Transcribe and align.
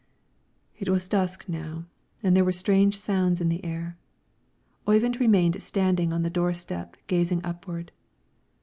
It 0.79 0.89
was 0.89 1.07
dusk 1.07 1.47
now 1.47 1.85
and 2.23 2.35
there 2.35 2.43
were 2.43 2.51
strange 2.51 2.97
sounds 2.97 3.39
in 3.39 3.49
the 3.49 3.63
air. 3.63 3.99
Oyvind 4.87 5.19
remained 5.19 5.61
standing 5.61 6.11
on 6.11 6.23
the 6.23 6.29
door 6.31 6.53
step 6.53 6.97
gazing 7.05 7.45
upward. 7.45 7.91